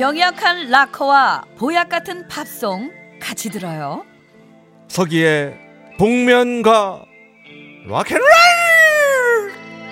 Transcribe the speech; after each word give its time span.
병약한 0.00 0.70
락커와 0.70 1.44
보약 1.58 1.90
같은 1.90 2.26
팝송 2.26 2.90
같이 3.20 3.50
들어요. 3.50 4.06
서기의 4.88 5.54
복면가 5.98 7.04
락앤롤 7.86 8.30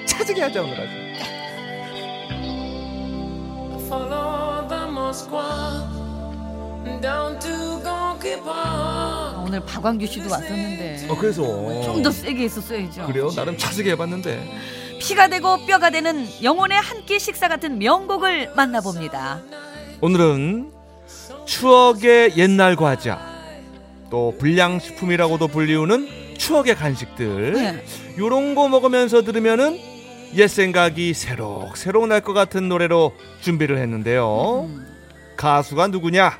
차지게 0.06 0.40
하자 0.44 0.62
오늘 0.62 0.80
아주. 0.80 1.08
오늘 9.44 9.60
박광규 9.60 10.06
씨도 10.06 10.30
왔었는데 10.30 11.06
어 11.08 11.16
그래서 11.16 11.42
좀 11.82 12.02
더 12.02 12.10
세게 12.10 12.44
했었어야죠. 12.44 13.06
그래요 13.06 13.30
나름 13.30 13.56
차지게 13.58 13.90
해봤는데 13.92 14.46
피가 15.00 15.28
되고 15.28 15.64
뼈가 15.66 15.90
되는 15.90 16.26
영혼의 16.42 16.78
한 16.78 16.98
끼 17.06 17.18
식사 17.18 17.48
같은 17.48 17.78
명곡을 17.78 18.52
만나봅니다. 18.54 19.40
오늘은 20.00 20.72
추억의 21.46 22.34
옛날 22.36 22.76
과자 22.76 23.18
또 24.10 24.34
불량식품이라고도 24.38 25.48
불리우는 25.48 26.36
추억의 26.38 26.76
간식들 26.76 27.52
네. 27.54 27.84
요런 28.18 28.54
거 28.54 28.68
먹으면서 28.68 29.22
들으면은 29.22 29.78
옛 30.34 30.46
생각이 30.46 31.14
새록새록 31.14 32.06
날 32.06 32.20
것 32.20 32.32
같은 32.32 32.68
노래로 32.68 33.12
준비를 33.40 33.78
했는데요 33.78 34.66
음. 34.68 34.86
가수가 35.36 35.88
누구냐 35.88 36.38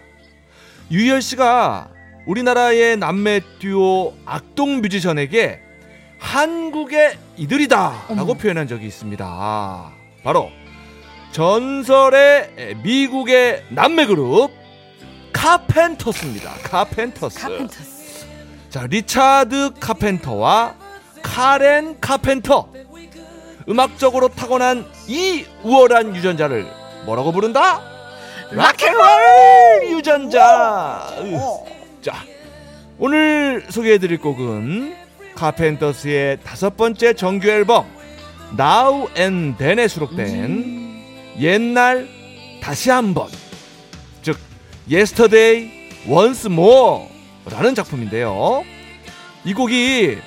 유열 0.90 1.20
씨가 1.22 1.88
우리나라의 2.26 2.96
남매 2.98 3.40
듀오 3.60 4.14
악동 4.24 4.80
뮤지션에게 4.82 5.60
한국의 6.18 7.16
이들이다 7.36 8.06
라고 8.10 8.32
어머. 8.32 8.34
표현한 8.34 8.66
적이 8.66 8.86
있습니다. 8.86 9.92
바로 10.24 10.50
전설의 11.32 12.76
미국의 12.82 13.64
남매 13.70 14.06
그룹 14.06 14.50
카펜터스입니다. 15.32 16.54
카펜터스. 16.64 17.38
카펜터스. 17.40 18.26
자, 18.70 18.86
리차드 18.86 19.74
카펜터와 19.78 20.74
카렌 21.22 21.98
카펜터. 22.00 22.68
음악적으로 23.68 24.28
타고난 24.28 24.86
이 25.06 25.44
우월한 25.62 26.16
유전자를 26.16 26.66
뭐라고 27.04 27.32
부른다? 27.32 27.82
rock 28.50 29.01
and 29.01 29.39
roll 29.39 29.90
유전자. 29.90 31.06
으. 31.18 31.38
자, 32.02 32.14
오늘 32.98 33.64
소개해드릴 33.68 34.18
곡은 34.18 34.96
카펜터스의 35.34 36.38
다섯 36.42 36.76
번째 36.76 37.12
정규 37.12 37.48
앨범 37.48 37.86
Now 38.58 39.08
and 39.16 39.58
Then에 39.58 39.86
수록된 39.86 40.77
옛날 41.40 42.08
다시 42.60 42.90
한번 42.90 43.28
즉 44.22 44.36
Yesterday 44.90 45.70
Once 46.08 46.50
More라는 46.50 47.74
작품인데요. 47.74 48.64
이 49.44 49.54
곡이 49.54 50.18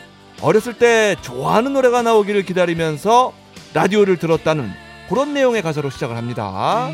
어렸을 0.41 0.73
때 0.73 1.15
좋아하는 1.21 1.73
노래가 1.73 2.01
나오기를 2.01 2.43
기다리면서 2.43 3.33
라디오를 3.73 4.17
들었다는 4.17 4.69
그런 5.09 5.33
내용의 5.33 5.61
가사로 5.61 5.89
시작을 5.89 6.15
합니다. 6.15 6.89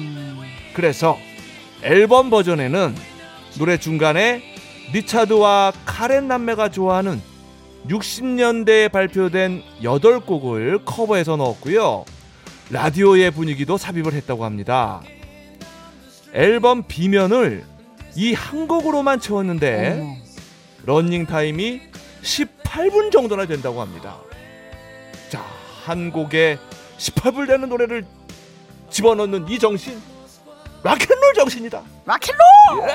그래서 0.74 1.18
앨범 1.84 2.30
버전에는 2.30 2.96
노래 3.58 3.78
중간에 3.78 4.42
리차드와 4.94 5.74
카렌 5.86 6.28
남매가 6.28 6.70
좋아하는 6.70 7.22
60년대에 7.88 8.92
발표된 8.92 9.64
8곡을 9.82 10.84
커버해서 10.86 11.38
넣었고요. 11.38 12.06
라디오의 12.70 13.32
분위기도 13.32 13.78
삽입을 13.78 14.14
했다고 14.14 14.44
합니다. 14.46 15.02
앨범 16.34 16.84
B면을 16.84 17.64
이 18.16 18.34
한 18.34 18.68
곡으로만 18.68 19.20
채웠는데. 19.20 20.24
러닝 20.86 21.26
타임이 21.26 21.82
18분 22.24 23.12
정도나 23.12 23.46
된다고 23.46 23.82
합니다. 23.82 24.18
자, 25.30 25.44
한 25.86 26.12
곡에 26.12 26.58
18분 26.98 27.48
되는 27.48 27.70
노래를 27.70 28.06
집어넣는 28.90 29.48
이 29.50 29.60
정신 29.60 30.02
락앤롤 30.84 31.34
정신이다. 31.36 31.82
락앤롤. 32.06 32.90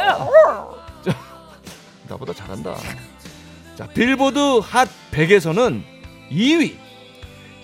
자, 1.04 1.16
나보다 2.08 2.32
잘한다. 2.32 2.76
자, 3.76 3.86
빌보드 3.88 4.58
핫 4.62 4.88
100에서는 5.12 5.82
2위, 6.30 6.76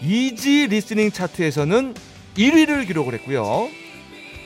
easy 0.02 0.68
listening 0.68 1.10
차트에서는 1.10 1.94
1위를 2.36 2.86
기록을 2.86 3.14
했고요. 3.14 3.68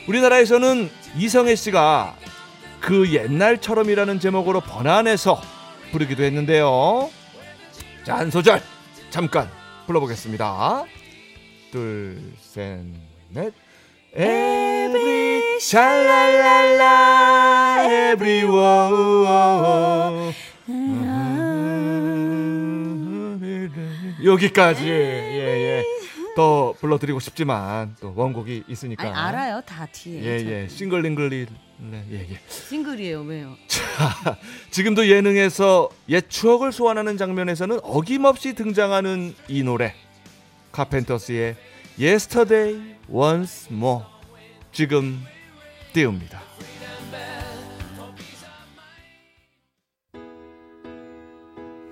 우리나라에서는 0.09 0.91
이성애 1.17 1.55
씨가 1.55 2.17
그 2.81 3.13
옛날처럼이라는 3.13 4.19
제목으로 4.19 4.61
번안해서 4.61 5.41
부르기도 5.93 6.25
했는데요. 6.25 7.11
자, 8.05 8.17
한 8.17 8.31
소절 8.31 8.63
잠깐 9.11 9.49
불러보겠습니다. 9.87 10.85
둘, 11.71 12.19
셋, 12.41 12.81
넷. 13.31 13.53
Every 14.15 15.59
샬랄랄라 15.61 16.93
everyone 18.13 20.33
여기까지 24.25 25.32
더 26.35 26.75
불러드리고 26.81 27.21
싶지만 27.21 27.95
또 28.01 28.13
원곡이 28.17 28.65
있으니까 28.69 29.05
아니, 29.05 29.13
알아요 29.13 29.61
다 29.67 29.87
뒤에. 29.93 30.23
예예 30.23 30.69
싱글 30.69 31.03
링글리 31.03 31.47
네, 31.79 32.05
예예 32.11 32.39
싱글이에요 32.49 33.23
왜요? 33.23 33.57
지금도 34.71 35.09
예능에서 35.09 35.91
옛 36.09 36.25
추억을 36.29 36.73
소환하는 36.73 37.17
장면에서는 37.19 37.81
어김없이 37.83 38.55
등장하는 38.55 39.35
이 39.49 39.63
노래 39.63 39.95
카펜터스의 40.73 41.57
Yesterday 42.01 42.97
Once 43.09 43.69
More 43.71 44.05
지금 44.73 45.23
띄웁니다. 45.93 46.41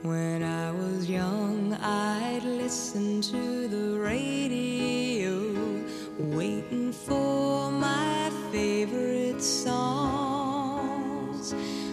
When 0.02 0.42
I 0.42 0.70
was 0.72 1.08
young, 1.10 1.74
I'd 1.74 2.42
listen 2.42 3.20
to 3.20 3.68
the 3.68 3.98
radio, 4.00 5.84
waiting 6.18 6.90
for 6.90 7.70
my 7.70 8.30
favorite 8.50 9.42
songs. 9.42 9.92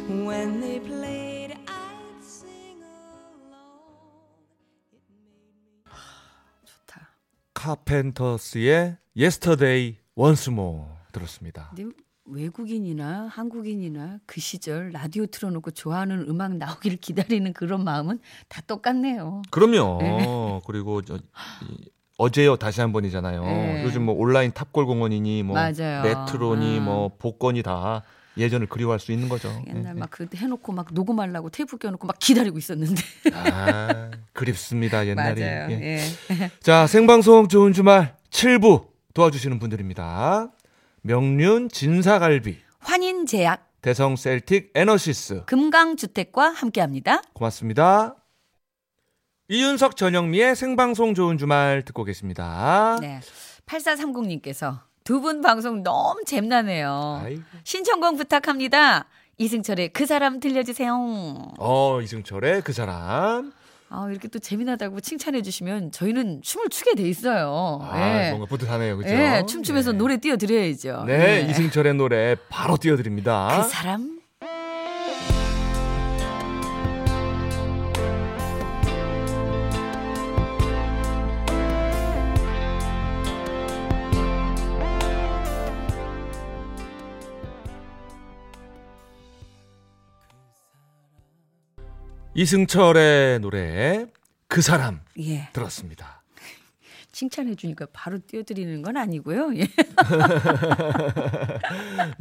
When 0.07 0.61
they 0.61 0.79
played, 0.79 1.51
I'd 1.67 2.23
sing 2.23 2.81
along. 2.81 3.83
좋다. 6.65 7.09
카펜터스의 7.53 8.97
Yesterday 9.17 9.97
Once 10.15 10.49
More 10.49 10.85
들었습니다. 11.11 11.71
근데 11.75 11.91
외국인이나 12.29 13.27
한국인이나 13.31 14.19
그 14.25 14.39
시절 14.39 14.91
라디오 14.91 15.25
틀어놓고 15.25 15.71
좋아하는 15.71 16.25
음악 16.27 16.55
나오기를 16.55 16.97
기다리는 16.97 17.53
그런 17.53 17.83
마음은 17.83 18.19
다 18.47 18.61
똑같네요. 18.67 19.41
그럼요. 19.49 19.97
네. 20.01 20.61
그리고 20.65 21.01
저, 21.01 21.15
이, 21.15 21.89
어제요 22.17 22.57
다시 22.57 22.81
한 22.81 22.91
번이잖아요. 22.91 23.43
네. 23.43 23.83
요즘 23.85 24.03
뭐 24.03 24.15
온라인 24.15 24.51
탑골 24.51 24.85
공원이니 24.85 25.43
뭐 25.43 25.55
맞아요. 25.55 26.03
메트로니 26.03 26.79
음. 26.79 26.85
뭐 26.85 27.11
복권이 27.17 27.63
다 27.63 28.03
예전을 28.37 28.67
그리워할 28.67 28.99
수 28.99 29.11
있는 29.11 29.29
거죠. 29.29 29.49
옛날 29.67 29.95
네, 29.95 29.99
막그 29.99 30.27
해놓고 30.35 30.71
막 30.71 30.87
녹음하려고 30.91 31.49
테이프 31.49 31.77
껴놓고 31.77 32.07
막 32.07 32.19
기다리고 32.19 32.57
있었는데. 32.57 33.01
네. 33.25 33.31
아, 33.33 34.11
그립습니다 34.33 35.07
옛날이. 35.07 35.41
맞아요. 35.41 35.71
예. 35.71 35.99
예. 36.31 36.51
자 36.61 36.87
생방송 36.87 37.47
좋은 37.47 37.73
주말 37.73 38.15
7부 38.29 38.87
도와주시는 39.13 39.57
분들입니다. 39.59 40.51
명륜 41.11 41.69
진사갈비, 41.69 42.57
환인제약, 42.79 43.65
대성 43.81 44.17
셀틱 44.17 44.71
에너시스 44.75 45.45
금강주택과 45.45 46.49
함께합니다. 46.49 47.21
고맙습니다. 47.33 48.15
이윤석 49.47 49.95
전영미의 49.95 50.57
생방송 50.57 51.13
좋은 51.13 51.37
주말 51.37 51.83
듣고 51.85 52.03
계십니다. 52.03 52.97
네. 52.99 53.21
8430님께서 53.67 54.79
두 55.05 55.21
분 55.21 55.39
방송 55.41 55.81
너무 55.81 56.21
잼나네요. 56.25 57.21
아이고. 57.23 57.41
신청곡 57.63 58.17
부탁합니다. 58.17 59.05
이승철의 59.37 59.93
그 59.93 60.05
사람 60.05 60.41
들려주세요. 60.41 61.53
어 61.57 62.01
이승철의 62.01 62.63
그 62.63 62.73
사람. 62.73 63.53
아, 63.89 64.07
이렇게 64.09 64.27
또 64.27 64.39
재미나다고 64.39 64.99
칭찬해 64.99 65.41
주시면 65.41 65.91
저희는 65.91 66.41
춤을 66.41 66.69
추게 66.69 66.95
돼 66.95 67.07
있어요. 67.07 67.79
아, 67.81 68.25
예. 68.25 68.29
뭔가 68.31 68.45
뿌듯하네요, 68.47 68.97
그죠? 68.97 69.09
예, 69.09 69.43
춤추면서 69.47 69.93
네. 69.93 69.97
노래 69.97 70.17
띄워드려야죠. 70.17 71.05
네, 71.07 71.45
예. 71.45 71.49
이승철의 71.49 71.93
노래 71.95 72.35
바로 72.49 72.75
띄워드립니다. 72.77 73.61
그 73.61 73.69
사람 73.69 74.16
이승철의 92.37 93.39
노래 93.39 94.05
그 94.47 94.61
사람 94.61 94.99
예 95.19 95.49
들었습니다. 95.53 96.21
칭찬해 97.11 97.55
주니까 97.55 97.87
바로 97.91 98.19
띄워드리는 98.27 98.83
건 98.83 98.95
아니고요. 98.95 99.55
예. 99.55 99.61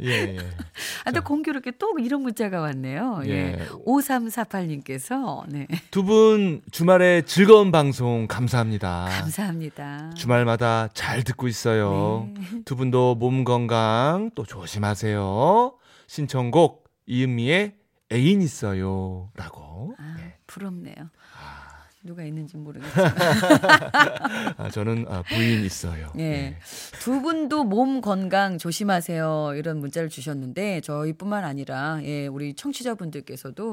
예, 0.01 0.09
예. 0.09 0.37
아, 1.05 1.11
또 1.11 1.21
공교롭게 1.23 1.73
또 1.77 1.99
이런 1.99 2.23
문자가 2.23 2.61
왔네요. 2.61 3.21
예. 3.27 3.29
예. 3.31 3.57
5348님께서 3.85 5.43
네. 5.49 5.67
두 5.91 6.03
분 6.03 6.63
주말에 6.71 7.21
즐거운 7.21 7.71
방송 7.71 8.25
감사합니다. 8.27 9.05
감사합니다. 9.11 10.13
주말마다 10.15 10.89
잘 10.95 11.23
듣고 11.23 11.47
있어요. 11.47 12.27
네. 12.33 12.61
두 12.65 12.75
분도 12.75 13.13
몸 13.13 13.43
건강 13.43 14.31
또 14.33 14.43
조심하세요. 14.45 15.75
신청곡 16.07 16.85
이은미의 17.05 17.75
애인 18.11 18.41
있어요라고. 18.41 19.66
아, 19.97 20.15
예. 20.19 20.35
부럽네요. 20.47 20.95
누가 22.03 22.23
있는지 22.23 22.55
모르겠지만. 22.57 23.13
아, 24.57 24.69
저는 24.71 25.05
아, 25.09 25.23
부인 25.23 25.65
있어요. 25.65 26.11
예. 26.17 26.21
예. 26.23 26.57
두 26.99 27.21
분도 27.21 27.63
몸 27.63 28.01
건강 28.01 28.57
조심하세요. 28.57 29.53
이런 29.55 29.79
문자를 29.79 30.07
주셨는데 30.09 30.81
저희뿐만 30.81 31.43
아니라 31.43 31.99
예, 32.03 32.27
우리 32.27 32.53
청취자분들께서도 32.53 33.71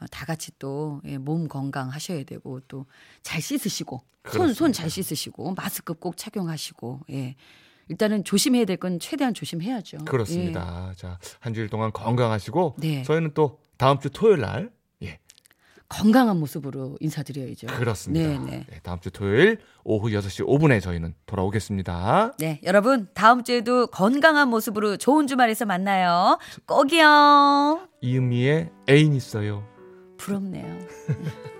어, 0.00 0.04
다 0.10 0.24
같이 0.24 0.52
또 0.58 1.00
예, 1.04 1.18
몸 1.18 1.48
건강 1.48 1.88
하셔야 1.90 2.22
되고 2.24 2.60
또 2.60 2.86
잘 3.22 3.42
씻으시고 3.42 4.00
손 4.28 4.54
손 4.54 4.72
잘 4.72 4.88
씻으시고 4.88 5.54
마스크 5.54 5.94
꼭 5.94 6.16
착용하시고 6.16 7.00
예. 7.10 7.34
일단은 7.88 8.24
조심해야 8.24 8.64
될 8.64 8.76
건 8.78 8.98
최대한 8.98 9.34
조심해야죠. 9.34 9.98
그렇습니다. 10.06 10.92
자, 10.96 11.18
한 11.40 11.52
주일 11.52 11.68
동안 11.68 11.92
건강하시고 11.92 12.76
네. 12.78 13.02
저희는 13.02 13.32
또 13.34 13.58
다음 13.76 13.98
주 14.00 14.08
토요일 14.08 14.40
날 14.40 14.62
예, 14.62 14.64
예. 14.64 14.70
건강한 15.88 16.38
모습으로 16.38 16.96
인사드려야죠. 17.00 17.66
그렇습니다. 17.68 18.28
네, 18.28 18.38
네. 18.38 18.66
네, 18.68 18.80
다음 18.82 19.00
주 19.00 19.10
토요일 19.10 19.58
오후 19.84 20.08
6시 20.10 20.46
5분에 20.46 20.80
저희는 20.80 21.14
돌아오겠습니다. 21.26 22.34
네, 22.38 22.60
여러분 22.64 23.08
다음 23.14 23.44
주에도 23.44 23.86
건강한 23.88 24.48
모습으로 24.48 24.96
좋은 24.96 25.26
주말에서 25.26 25.66
만나요. 25.66 26.38
꼭이요. 26.66 27.88
이은미의 28.00 28.70
애인 28.88 29.14
있어요. 29.14 29.64
부럽네요. 30.16 30.64